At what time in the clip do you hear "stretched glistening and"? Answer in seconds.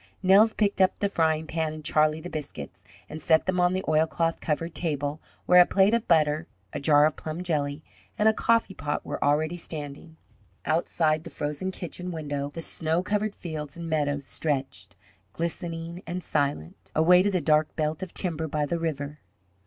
14.25-16.23